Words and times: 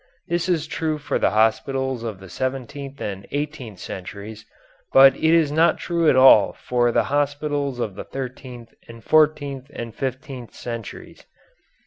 This 0.27 0.49
is 0.49 0.65
true 0.65 0.97
for 0.97 1.19
the 1.19 1.29
hospitals 1.29 2.01
of 2.01 2.19
the 2.19 2.27
seventeenth 2.27 2.99
and 2.99 3.27
eighteenth 3.29 3.77
centuries, 3.77 4.47
but 4.91 5.15
it 5.15 5.21
is 5.23 5.51
not 5.51 5.77
true 5.77 6.09
at 6.09 6.15
all 6.15 6.53
for 6.53 6.91
the 6.91 7.03
hospitals 7.13 7.79
of 7.79 7.93
the 7.93 8.03
thirteenth 8.05 8.73
and 8.87 9.03
fourteenth 9.03 9.69
and 9.71 9.93
fifteenth 9.93 10.55
centuries. 10.55 11.23